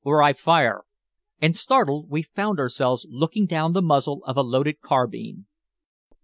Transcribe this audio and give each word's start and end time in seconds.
or 0.03 0.19
I 0.23 0.33
fire!" 0.33 0.81
And, 1.39 1.55
startled, 1.55 2.09
we 2.09 2.23
found 2.23 2.57
ourselves 2.59 3.05
looking 3.07 3.45
down 3.45 3.73
the 3.73 3.83
muzzle 3.83 4.23
of 4.25 4.35
a 4.35 4.41
loaded 4.41 4.79
carbine. 4.81 5.45